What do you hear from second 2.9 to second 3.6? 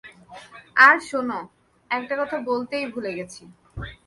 ভুলে গেছি।